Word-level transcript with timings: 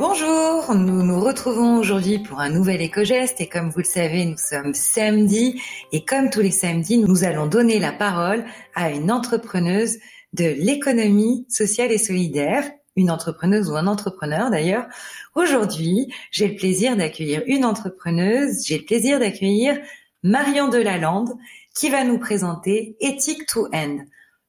Bonjour, 0.00 0.74
nous 0.74 1.02
nous 1.02 1.20
retrouvons 1.20 1.76
aujourd'hui 1.76 2.20
pour 2.20 2.40
un 2.40 2.48
nouvel 2.48 2.80
éco-geste 2.80 3.38
et 3.42 3.48
comme 3.50 3.68
vous 3.68 3.80
le 3.80 3.84
savez, 3.84 4.24
nous 4.24 4.38
sommes 4.38 4.72
samedi 4.72 5.60
et 5.92 6.06
comme 6.06 6.30
tous 6.30 6.40
les 6.40 6.50
samedis, 6.50 6.96
nous 6.96 7.22
allons 7.22 7.46
donner 7.46 7.78
la 7.78 7.92
parole 7.92 8.46
à 8.74 8.88
une 8.92 9.12
entrepreneuse 9.12 9.98
de 10.32 10.46
l'économie 10.46 11.44
sociale 11.50 11.92
et 11.92 11.98
solidaire, 11.98 12.64
une 12.96 13.10
entrepreneuse 13.10 13.70
ou 13.70 13.76
un 13.76 13.86
entrepreneur 13.86 14.50
d'ailleurs. 14.50 14.86
Aujourd'hui, 15.34 16.10
j'ai 16.30 16.48
le 16.48 16.56
plaisir 16.56 16.96
d'accueillir 16.96 17.42
une 17.44 17.66
entrepreneuse, 17.66 18.64
j'ai 18.64 18.78
le 18.78 18.86
plaisir 18.86 19.18
d'accueillir 19.18 19.78
Marion 20.22 20.68
Delalande 20.68 21.34
qui 21.74 21.90
va 21.90 22.04
nous 22.04 22.18
présenter 22.18 22.96
Ethic 23.00 23.44
to 23.44 23.68
End. 23.74 23.98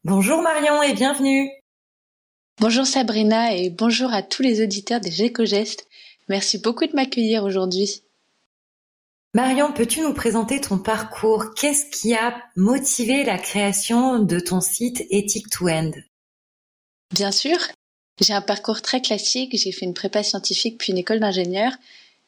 Bonjour 0.05 0.41
Marion 0.41 0.81
et 0.81 0.93
bienvenue. 0.93 1.49
Bonjour 2.59 2.85
Sabrina 2.85 3.55
et 3.55 3.69
bonjour 3.69 4.13
à 4.13 4.21
tous 4.21 4.43
les 4.43 4.61
auditeurs 4.61 4.99
des 4.99 5.11
GECOGEST. 5.11 5.87
Merci 6.29 6.59
beaucoup 6.59 6.85
de 6.85 6.93
m'accueillir 6.93 7.43
aujourd'hui. 7.43 8.03
Marion, 9.33 9.71
peux-tu 9.71 10.01
nous 10.01 10.13
présenter 10.13 10.61
ton 10.61 10.77
parcours? 10.77 11.53
Qu'est-ce 11.55 11.85
qui 11.89 12.13
a 12.13 12.35
motivé 12.55 13.23
la 13.23 13.37
création 13.37 14.19
de 14.19 14.39
ton 14.39 14.61
site 14.61 15.03
Ethic 15.09 15.49
to 15.49 15.69
End? 15.69 15.91
Bien 17.13 17.31
sûr, 17.31 17.57
j'ai 18.19 18.33
un 18.33 18.41
parcours 18.41 18.81
très 18.81 19.01
classique. 19.01 19.57
J'ai 19.57 19.71
fait 19.71 19.85
une 19.85 19.93
prépa 19.93 20.21
scientifique 20.21 20.77
puis 20.77 20.91
une 20.91 20.99
école 20.99 21.19
d'ingénieur. 21.19 21.71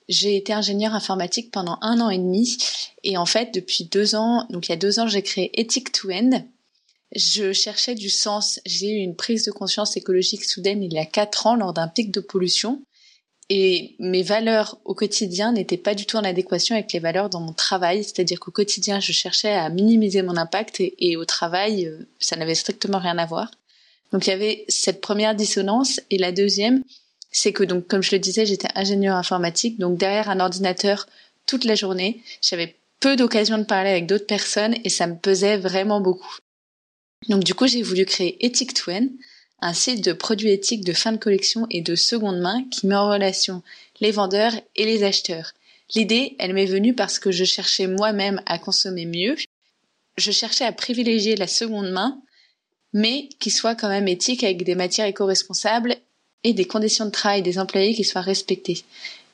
J'ai 0.09 0.35
été 0.35 0.51
ingénieur 0.53 0.95
informatique 0.95 1.51
pendant 1.51 1.77
un 1.81 2.01
an 2.01 2.09
et 2.09 2.17
demi. 2.17 2.57
Et 3.03 3.17
en 3.17 3.25
fait, 3.25 3.53
depuis 3.53 3.85
deux 3.85 4.15
ans, 4.15 4.47
donc 4.49 4.67
il 4.67 4.71
y 4.71 4.73
a 4.73 4.77
deux 4.77 4.99
ans, 4.99 5.07
j'ai 5.07 5.21
créé 5.21 5.51
Ethic 5.59 5.91
to 5.91 6.09
End 6.11 6.43
je 7.15 7.53
cherchais 7.53 7.95
du 7.95 8.09
sens. 8.09 8.59
J'ai 8.65 8.89
eu 8.89 8.97
une 8.97 9.15
prise 9.15 9.43
de 9.43 9.51
conscience 9.51 9.97
écologique 9.97 10.43
soudaine 10.43 10.83
il 10.83 10.93
y 10.93 10.99
a 10.99 11.05
quatre 11.05 11.47
ans 11.47 11.55
lors 11.55 11.73
d'un 11.73 11.87
pic 11.87 12.11
de 12.11 12.19
pollution. 12.19 12.81
Et 13.49 13.95
mes 13.99 14.23
valeurs 14.23 14.77
au 14.85 14.95
quotidien 14.95 15.51
n'étaient 15.51 15.77
pas 15.77 15.95
du 15.95 16.05
tout 16.05 16.17
en 16.17 16.23
adéquation 16.23 16.75
avec 16.75 16.93
les 16.93 16.99
valeurs 16.99 17.29
dans 17.29 17.41
mon 17.41 17.53
travail. 17.53 18.03
C'est-à-dire 18.03 18.39
qu'au 18.39 18.51
quotidien, 18.51 18.99
je 18.99 19.11
cherchais 19.11 19.53
à 19.53 19.69
minimiser 19.69 20.21
mon 20.21 20.37
impact 20.37 20.81
et, 20.81 21.17
au 21.17 21.25
travail, 21.25 21.85
euh, 21.85 22.07
ça 22.19 22.35
n'avait 22.35 22.55
strictement 22.55 22.99
rien 22.99 23.17
à 23.17 23.25
voir. 23.25 23.51
Donc 24.11 24.27
il 24.27 24.29
y 24.29 24.33
avait 24.33 24.65
cette 24.69 25.01
première 25.01 25.35
dissonance. 25.35 25.99
Et 26.09 26.17
la 26.17 26.31
deuxième, 26.31 26.83
c'est 27.31 27.51
que 27.51 27.63
donc, 27.63 27.87
comme 27.87 28.01
je 28.01 28.11
le 28.11 28.19
disais, 28.19 28.45
j'étais 28.45 28.69
ingénieur 28.75 29.17
informatique. 29.17 29.77
Donc 29.77 29.97
derrière 29.97 30.29
un 30.29 30.39
ordinateur 30.39 31.07
toute 31.45 31.65
la 31.65 31.75
journée, 31.75 32.21
j'avais 32.41 32.75
peu 32.99 33.17
d'occasion 33.17 33.57
de 33.57 33.63
parler 33.63 33.89
avec 33.89 34.07
d'autres 34.07 34.25
personnes 34.25 34.75
et 34.83 34.89
ça 34.89 35.07
me 35.07 35.15
pesait 35.15 35.57
vraiment 35.57 35.99
beaucoup. 35.99 36.37
Donc 37.29 37.43
du 37.43 37.53
coup, 37.53 37.67
j'ai 37.67 37.81
voulu 37.81 38.05
créer 38.05 38.45
Ethic 38.45 38.73
Twin, 38.73 39.11
un 39.61 39.73
site 39.73 40.03
de 40.03 40.13
produits 40.13 40.51
éthiques 40.51 40.83
de 40.83 40.93
fin 40.93 41.11
de 41.11 41.17
collection 41.17 41.67
et 41.69 41.81
de 41.81 41.95
seconde 41.95 42.39
main 42.39 42.65
qui 42.69 42.85
met 42.87 42.95
en 42.95 43.09
relation 43.09 43.63
les 44.01 44.11
vendeurs 44.11 44.53
et 44.75 44.85
les 44.85 45.03
acheteurs. 45.03 45.53
L'idée, 45.95 46.35
elle 46.39 46.53
m'est 46.53 46.65
venue 46.65 46.93
parce 46.93 47.19
que 47.19 47.31
je 47.31 47.45
cherchais 47.45 47.87
moi-même 47.87 48.41
à 48.45 48.57
consommer 48.57 49.05
mieux. 49.05 49.35
Je 50.17 50.31
cherchais 50.31 50.65
à 50.65 50.71
privilégier 50.71 51.35
la 51.35 51.47
seconde 51.47 51.91
main, 51.91 52.19
mais 52.93 53.29
qui 53.39 53.51
soit 53.51 53.75
quand 53.75 53.89
même 53.89 54.07
éthique 54.07 54.43
avec 54.43 54.63
des 54.63 54.75
matières 54.75 55.07
éco-responsables 55.07 55.95
et 56.43 56.53
des 56.53 56.65
conditions 56.65 57.05
de 57.05 57.11
travail 57.11 57.41
des 57.41 57.57
employés 57.57 57.93
qui 57.93 58.03
soient 58.03 58.21
respectées. 58.21 58.83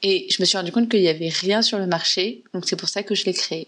Et 0.04 0.28
je 0.30 0.42
me 0.42 0.46
suis 0.46 0.58
rendu 0.58 0.72
compte 0.72 0.90
qu'il 0.90 1.02
n'y 1.02 1.08
avait 1.08 1.30
rien 1.30 1.62
sur 1.62 1.78
le 1.78 1.88
marché, 1.88 2.44
donc 2.54 2.66
c'est 2.68 2.76
pour 2.76 2.90
ça 2.90 3.04
que 3.04 3.16
je 3.16 3.26
l'ai 3.26 3.34
créé. 3.34 3.68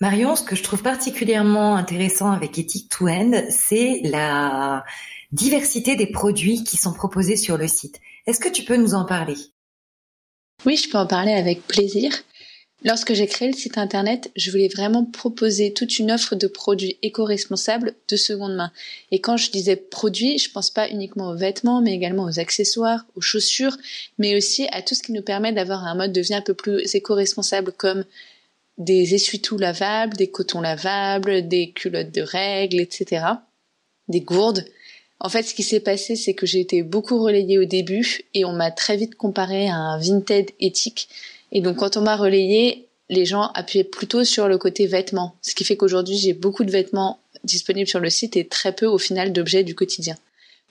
Marion, 0.00 0.36
ce 0.36 0.44
que 0.44 0.54
je 0.54 0.62
trouve 0.62 0.82
particulièrement 0.82 1.74
intéressant 1.74 2.30
avec 2.30 2.56
Ethic 2.56 2.88
to 2.88 3.08
End, 3.08 3.32
c'est 3.50 4.00
la 4.04 4.84
diversité 5.32 5.96
des 5.96 6.06
produits 6.06 6.62
qui 6.62 6.76
sont 6.76 6.92
proposés 6.92 7.36
sur 7.36 7.58
le 7.58 7.66
site. 7.66 8.00
Est-ce 8.26 8.38
que 8.38 8.48
tu 8.48 8.64
peux 8.64 8.76
nous 8.76 8.94
en 8.94 9.04
parler? 9.04 9.34
Oui, 10.64 10.76
je 10.76 10.88
peux 10.88 10.98
en 10.98 11.06
parler 11.06 11.32
avec 11.32 11.66
plaisir. 11.66 12.12
Lorsque 12.84 13.12
j'ai 13.12 13.26
créé 13.26 13.48
le 13.48 13.56
site 13.56 13.76
internet, 13.76 14.30
je 14.36 14.52
voulais 14.52 14.68
vraiment 14.68 15.04
proposer 15.04 15.72
toute 15.72 15.98
une 15.98 16.12
offre 16.12 16.36
de 16.36 16.46
produits 16.46 16.96
éco-responsables 17.02 17.96
de 18.08 18.16
seconde 18.16 18.54
main. 18.54 18.70
Et 19.10 19.20
quand 19.20 19.36
je 19.36 19.50
disais 19.50 19.74
produits, 19.74 20.38
je 20.38 20.48
pense 20.52 20.70
pas 20.70 20.88
uniquement 20.88 21.30
aux 21.30 21.36
vêtements, 21.36 21.82
mais 21.82 21.92
également 21.92 22.26
aux 22.26 22.38
accessoires, 22.38 23.04
aux 23.16 23.20
chaussures, 23.20 23.76
mais 24.18 24.36
aussi 24.36 24.68
à 24.70 24.80
tout 24.80 24.94
ce 24.94 25.02
qui 25.02 25.10
nous 25.10 25.22
permet 25.22 25.52
d'avoir 25.52 25.82
un 25.84 25.96
mode 25.96 26.12
de 26.12 26.20
vie 26.20 26.34
un 26.34 26.40
peu 26.40 26.54
plus 26.54 26.94
éco-responsable 26.94 27.72
comme 27.72 28.04
des 28.78 29.14
essuie-tout 29.14 29.58
lavables, 29.58 30.16
des 30.16 30.30
cotons 30.30 30.60
lavables, 30.60 31.46
des 31.46 31.72
culottes 31.72 32.12
de 32.12 32.22
règles, 32.22 32.80
etc. 32.80 33.26
Des 34.08 34.20
gourdes. 34.20 34.64
En 35.20 35.28
fait, 35.28 35.42
ce 35.42 35.52
qui 35.52 35.64
s'est 35.64 35.80
passé, 35.80 36.14
c'est 36.14 36.34
que 36.34 36.46
j'ai 36.46 36.60
été 36.60 36.82
beaucoup 36.82 37.20
relayée 37.20 37.58
au 37.58 37.64
début 37.64 38.20
et 38.34 38.44
on 38.44 38.52
m'a 38.52 38.70
très 38.70 38.96
vite 38.96 39.16
comparé 39.16 39.68
à 39.68 39.74
un 39.74 39.98
Vinted 39.98 40.52
éthique. 40.60 41.08
Et 41.50 41.60
donc, 41.60 41.78
quand 41.78 41.96
on 41.96 42.02
m'a 42.02 42.16
relayé, 42.16 42.86
les 43.08 43.24
gens 43.24 43.50
appuyaient 43.54 43.84
plutôt 43.84 44.22
sur 44.22 44.48
le 44.48 44.58
côté 44.58 44.86
vêtements. 44.86 45.34
Ce 45.42 45.54
qui 45.54 45.64
fait 45.64 45.76
qu'aujourd'hui, 45.76 46.16
j'ai 46.16 46.34
beaucoup 46.34 46.64
de 46.64 46.70
vêtements 46.70 47.18
disponibles 47.42 47.88
sur 47.88 48.00
le 48.00 48.10
site 48.10 48.36
et 48.36 48.46
très 48.46 48.72
peu, 48.72 48.86
au 48.86 48.98
final, 48.98 49.32
d'objets 49.32 49.64
du 49.64 49.74
quotidien. 49.74 50.16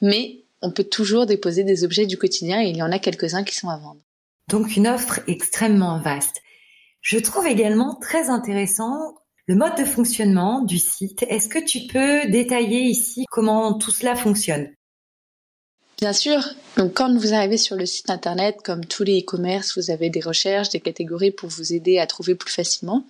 Mais 0.01 0.37
on 0.61 0.71
peut 0.71 0.83
toujours 0.83 1.25
déposer 1.25 1.63
des 1.63 1.83
objets 1.83 2.05
du 2.05 2.17
quotidien 2.17 2.61
et 2.61 2.69
il 2.69 2.77
y 2.77 2.83
en 2.83 2.91
a 2.91 2.99
quelques-uns 2.99 3.43
qui 3.43 3.55
sont 3.55 3.69
à 3.69 3.77
vendre. 3.77 3.99
Donc, 4.47 4.77
une 4.77 4.87
offre 4.87 5.19
extrêmement 5.27 5.99
vaste. 5.99 6.41
Je 7.07 7.19
trouve 7.19 7.47
également 7.47 7.95
très 7.95 8.29
intéressant 8.29 9.15
le 9.45 9.55
mode 9.55 9.77
de 9.77 9.85
fonctionnement 9.85 10.61
du 10.61 10.77
site. 10.77 11.23
Est-ce 11.29 11.47
que 11.47 11.63
tu 11.63 11.87
peux 11.87 12.29
détailler 12.29 12.81
ici 12.81 13.23
comment 13.31 13.75
tout 13.75 13.91
cela 13.91 14.13
fonctionne? 14.13 14.67
Bien 15.99 16.11
sûr. 16.11 16.45
Donc, 16.75 16.93
quand 16.93 17.17
vous 17.17 17.33
arrivez 17.33 17.55
sur 17.55 17.77
le 17.77 17.85
site 17.85 18.09
internet, 18.09 18.57
comme 18.61 18.83
tous 18.83 19.03
les 19.03 19.21
e-commerce, 19.21 19.77
vous 19.77 19.89
avez 19.89 20.09
des 20.09 20.19
recherches, 20.19 20.67
des 20.67 20.81
catégories 20.81 21.31
pour 21.31 21.47
vous 21.47 21.71
aider 21.71 21.97
à 21.97 22.07
trouver 22.07 22.35
plus 22.35 22.51
facilement. 22.51 23.07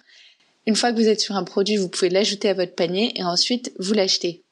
Une 0.67 0.75
fois 0.75 0.91
que 0.91 0.97
vous 0.97 1.07
êtes 1.07 1.21
sur 1.21 1.35
un 1.35 1.43
produit, 1.43 1.77
vous 1.77 1.89
pouvez 1.89 2.09
l'ajouter 2.09 2.49
à 2.49 2.53
votre 2.53 2.75
panier 2.75 3.19
et 3.19 3.23
ensuite 3.23 3.73
vous 3.79 3.95
l'achetez. 3.95 4.43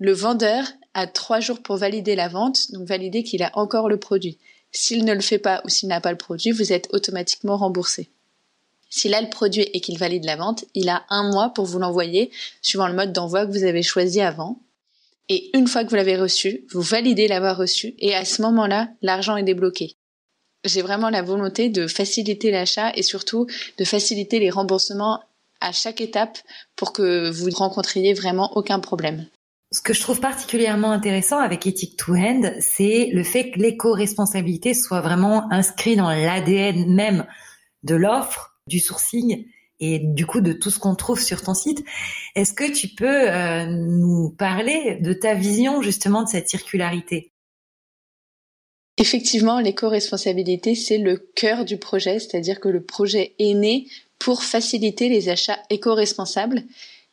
Le 0.00 0.12
vendeur 0.12 0.66
a 0.92 1.06
trois 1.06 1.40
jours 1.40 1.62
pour 1.62 1.78
valider 1.78 2.14
la 2.14 2.28
vente, 2.28 2.70
donc 2.72 2.86
valider 2.86 3.22
qu'il 3.22 3.42
a 3.42 3.52
encore 3.54 3.88
le 3.88 3.98
produit. 3.98 4.36
S'il 4.70 5.06
ne 5.06 5.14
le 5.14 5.22
fait 5.22 5.38
pas 5.38 5.62
ou 5.64 5.70
s'il 5.70 5.88
n'a 5.88 6.02
pas 6.02 6.12
le 6.12 6.18
produit, 6.18 6.50
vous 6.50 6.74
êtes 6.74 6.92
automatiquement 6.92 7.56
remboursé. 7.56 8.10
S'il 8.88 9.14
a 9.14 9.20
le 9.20 9.28
produit 9.28 9.68
et 9.72 9.80
qu'il 9.80 9.98
valide 9.98 10.24
la 10.24 10.36
vente, 10.36 10.64
il 10.74 10.88
a 10.88 11.04
un 11.10 11.30
mois 11.30 11.50
pour 11.50 11.64
vous 11.64 11.78
l'envoyer 11.78 12.30
suivant 12.62 12.88
le 12.88 12.94
mode 12.94 13.12
d'envoi 13.12 13.46
que 13.46 13.52
vous 13.52 13.64
avez 13.64 13.82
choisi 13.82 14.20
avant. 14.20 14.60
Et 15.28 15.50
une 15.56 15.66
fois 15.66 15.84
que 15.84 15.90
vous 15.90 15.96
l'avez 15.96 16.16
reçu, 16.16 16.64
vous 16.72 16.82
validez 16.82 17.26
l'avoir 17.26 17.56
reçu 17.56 17.94
et 17.98 18.14
à 18.14 18.24
ce 18.24 18.42
moment-là, 18.42 18.88
l'argent 19.02 19.36
est 19.36 19.42
débloqué. 19.42 19.96
J'ai 20.64 20.82
vraiment 20.82 21.10
la 21.10 21.22
volonté 21.22 21.68
de 21.68 21.86
faciliter 21.86 22.50
l'achat 22.50 22.92
et 22.94 23.02
surtout 23.02 23.46
de 23.78 23.84
faciliter 23.84 24.38
les 24.38 24.50
remboursements 24.50 25.20
à 25.60 25.72
chaque 25.72 26.00
étape 26.00 26.38
pour 26.76 26.92
que 26.92 27.30
vous 27.30 27.50
ne 27.50 27.54
rencontriez 27.54 28.14
vraiment 28.14 28.56
aucun 28.56 28.78
problème. 28.78 29.26
Ce 29.72 29.80
que 29.80 29.92
je 29.92 30.00
trouve 30.00 30.20
particulièrement 30.20 30.92
intéressant 30.92 31.38
avec 31.38 31.66
Ethic 31.66 31.96
to 31.96 32.14
Hand, 32.14 32.54
c'est 32.60 33.10
le 33.12 33.24
fait 33.24 33.50
que 33.50 33.58
l'éco-responsabilité 33.58 34.74
soit 34.74 35.00
vraiment 35.00 35.50
inscrite 35.52 35.98
dans 35.98 36.10
l'ADN 36.10 36.94
même 36.94 37.26
de 37.82 37.96
l'offre 37.96 38.55
du 38.66 38.80
sourcing 38.80 39.46
et 39.78 39.98
du 39.98 40.26
coup 40.26 40.40
de 40.40 40.52
tout 40.52 40.70
ce 40.70 40.78
qu'on 40.78 40.94
trouve 40.94 41.20
sur 41.20 41.42
ton 41.42 41.54
site. 41.54 41.84
Est-ce 42.34 42.52
que 42.52 42.70
tu 42.70 42.88
peux 42.88 43.30
euh, 43.30 43.66
nous 43.66 44.30
parler 44.30 44.98
de 45.00 45.12
ta 45.12 45.34
vision 45.34 45.82
justement 45.82 46.22
de 46.22 46.28
cette 46.28 46.48
circularité? 46.48 47.32
Effectivement, 48.98 49.60
l'éco-responsabilité, 49.60 50.74
c'est 50.74 50.96
le 50.96 51.18
cœur 51.18 51.66
du 51.66 51.76
projet, 51.76 52.18
c'est-à-dire 52.18 52.60
que 52.60 52.68
le 52.68 52.82
projet 52.82 53.34
est 53.38 53.52
né 53.52 53.86
pour 54.18 54.42
faciliter 54.42 55.10
les 55.10 55.28
achats 55.28 55.58
éco-responsables. 55.68 56.62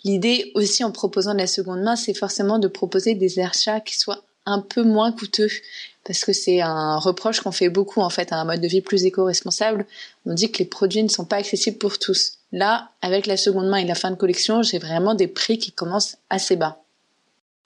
L'idée 0.06 0.52
aussi 0.56 0.84
en 0.86 0.92
proposant 0.92 1.34
de 1.34 1.40
la 1.40 1.48
seconde 1.48 1.82
main, 1.82 1.98
c'est 1.98 2.14
forcément 2.14 2.58
de 2.60 2.70
proposer 2.70 3.16
des 3.16 3.40
achats 3.40 3.82
qui 3.82 3.98
soient 3.98 4.24
un 4.46 4.60
peu 4.60 4.84
moins 4.84 5.12
coûteux 5.12 5.50
parce 6.06 6.26
que 6.26 6.34
c'est 6.34 6.62
un 6.62 6.98
reproche 6.98 7.40
qu'on 7.40 7.52
fait 7.52 7.70
beaucoup 7.70 8.02
en 8.02 8.10
fait 8.10 8.32
à 8.34 8.38
un 8.38 8.46
mode 8.46 8.62
de 8.62 8.68
vie 8.68 8.82
plus 8.82 9.06
éco-responsable. 9.06 9.86
On 10.26 10.34
dit 10.34 10.52
que 10.52 10.60
les 10.60 10.66
produits 10.66 11.04
ne 11.04 11.08
sont 11.08 11.26
pas 11.26 11.38
accessibles 11.38 11.78
pour 11.78 11.98
tous. 11.98 12.40
Là, 12.52 12.92
avec 13.02 13.26
la 13.26 13.38
seconde 13.38 13.70
main 13.70 13.78
et 13.78 13.86
la 13.86 13.96
fin 13.96 14.12
de 14.12 14.16
collection, 14.16 14.62
j'ai 14.62 14.80
vraiment 14.80 15.16
des 15.16 15.28
prix 15.28 15.58
qui 15.58 15.72
commencent 15.72 16.18
assez 16.30 16.56
bas. 16.56 16.84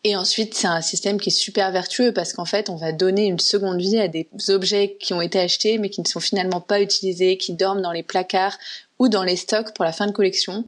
Et 0.04 0.16
ensuite, 0.16 0.54
c'est 0.54 0.68
un 0.68 0.82
système 0.82 1.20
qui 1.20 1.30
est 1.30 1.32
super 1.32 1.72
vertueux 1.72 2.14
parce 2.14 2.32
qu'en 2.32 2.46
fait, 2.46 2.70
on 2.70 2.76
va 2.76 2.92
donner 2.92 3.26
une 3.26 3.40
seconde 3.40 3.80
vie 3.80 4.00
à 4.00 4.08
des 4.08 4.30
objets 4.50 4.96
qui 5.00 5.14
ont 5.14 5.22
été 5.22 5.40
achetés 5.40 5.80
mais 5.80 5.90
qui 5.90 6.02
ne 6.02 6.08
sont 6.08 6.20
finalement 6.20 6.62
pas 6.62 6.82
utilisés, 6.82 7.38
qui 7.38 7.54
dorment 7.54 7.82
dans 7.82 7.92
les 7.92 8.04
placards 8.04 8.58
ou 9.00 9.10
dans 9.10 9.24
les 9.24 9.36
stocks 9.36 9.74
pour 9.74 9.84
la 9.84 9.92
fin 9.92 10.06
de 10.06 10.12
collection. 10.12 10.64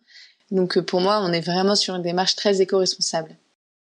Donc 0.50 0.80
pour 0.80 1.00
moi, 1.00 1.22
on 1.24 1.32
est 1.32 1.42
vraiment 1.42 1.76
sur 1.76 1.96
une 1.96 2.02
démarche 2.02 2.36
très 2.36 2.62
éco-responsable. 2.62 3.36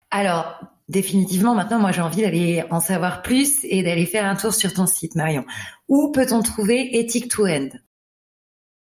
Alors, 0.10 0.60
définitivement, 0.90 1.56
maintenant, 1.56 1.80
moi, 1.80 1.92
j'ai 1.92 2.02
envie 2.02 2.22
d'aller 2.22 2.64
en 2.70 2.80
savoir 2.80 3.22
plus 3.22 3.58
et 3.64 3.84
d'aller 3.84 4.06
faire 4.06 4.26
un 4.26 4.36
tour 4.36 4.54
sur 4.54 4.74
ton 4.74 4.86
site, 4.86 5.16
Marion. 5.16 5.46
Où 5.88 6.12
peut-on 6.12 6.42
trouver 6.42 6.98
Ethic 7.00 7.30
to 7.30 7.46
End? 7.46 7.70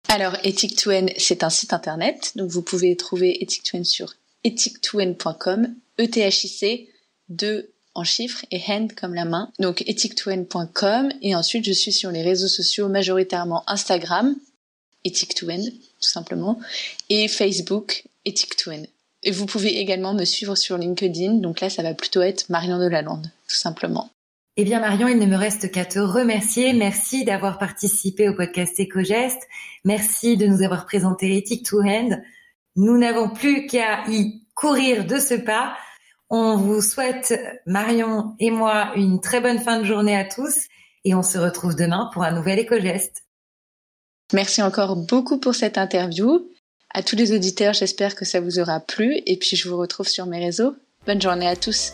Alors, 0.09 0.37
Ethic 0.45 0.77
to 0.77 0.91
End, 0.93 1.07
c'est 1.19 1.43
un 1.43 1.51
site 1.51 1.73
internet. 1.73 2.33
Donc, 2.37 2.51
vous 2.51 2.63
pouvez 2.63 2.97
trouver 2.97 3.43
Ethic 3.43 3.63
to 3.65 3.79
End 3.79 3.85
sur 3.85 4.15
ethictoend.com, 4.45 5.75
E-T-H-I-C, 5.99 6.89
2 7.29 7.73
en 7.97 8.05
chiffres 8.05 8.45
et 8.51 8.63
hand 8.69 8.95
comme 8.95 9.15
la 9.15 9.25
main. 9.25 9.51
Donc 9.59 9.81
ethic2n.com 9.81 11.11
et 11.23 11.35
ensuite 11.35 11.65
je 11.65 11.73
suis 11.73 11.93
sur 11.93 12.11
les 12.11 12.23
réseaux 12.23 12.49
sociaux 12.49 12.89
majoritairement 12.89 13.69
Instagram, 13.69 14.37
ethic2n 15.05 15.73
tout 15.73 16.09
simplement, 16.09 16.61
et 17.09 17.27
Facebook, 17.27 18.05
ethic2n. 18.27 18.87
Et 19.27 19.33
vous 19.33 19.45
pouvez 19.45 19.81
également 19.81 20.15
me 20.15 20.25
suivre 20.25 20.55
sur 20.55 20.79
LinkedIn, 20.79 21.35
donc 21.41 21.61
là 21.61 21.69
ça 21.69 21.83
va 21.83 21.95
plutôt 21.95 22.23
être 22.23 22.49
Marion 22.49 22.79
Delalande, 22.79 23.33
tout 23.49 23.57
simplement. 23.57 24.09
Eh 24.57 24.63
bien 24.63 24.79
Marion, 24.79 25.09
il 25.09 25.19
ne 25.19 25.27
me 25.27 25.37
reste 25.37 25.73
qu'à 25.73 25.85
te 25.85 25.99
remercier. 25.99 26.73
Merci 26.73 27.25
d'avoir 27.25 27.59
participé 27.59 28.29
au 28.29 28.35
podcast 28.35 28.79
EcoGest. 28.79 29.37
Merci 29.85 30.37
de 30.37 30.47
nous 30.47 30.63
avoir 30.63 30.87
présenté 30.87 31.37
Ethic 31.37 31.69
2 31.69 31.79
Hand. 31.81 32.23
Nous 32.77 32.97
n'avons 32.97 33.29
plus 33.29 33.67
qu'à 33.67 34.05
y 34.09 34.45
courir 34.55 35.05
de 35.05 35.19
ce 35.19 35.35
pas. 35.35 35.77
On 36.31 36.57
vous 36.57 36.81
souhaite, 36.81 37.35
Marion 37.67 38.37
et 38.39 38.53
moi, 38.53 38.93
une 38.95 39.21
très 39.21 39.41
bonne 39.41 39.59
fin 39.59 39.81
de 39.81 39.85
journée 39.85 40.17
à 40.17 40.25
tous 40.25 40.69
et 41.05 41.17
on 41.17 41.25
se 41.25 41.37
retrouve 41.37 41.75
demain 41.75 42.11
pour 42.15 42.23
un 42.23 42.31
nouvel 42.31 42.61
éco-geste. 42.61 43.25
Merci 44.33 44.63
encore 44.63 44.95
beaucoup 44.95 45.41
pour 45.41 45.57
cette 45.57 45.79
interview. 45.79 46.49
À 46.97 47.03
tous 47.03 47.15
les 47.15 47.33
auditeurs, 47.33 47.75
j'espère 47.75 48.15
que 48.15 48.25
ça 48.25 48.41
vous 48.41 48.59
aura 48.59 48.81
plu 48.81 49.21
et 49.27 49.37
puis 49.37 49.55
je 49.55 49.69
vous 49.69 49.77
retrouve 49.77 50.09
sur 50.09 50.25
mes 50.25 50.43
réseaux. 50.43 50.75
Bonne 51.07 51.21
journée 51.21 51.47
à 51.47 51.55
tous. 51.55 51.93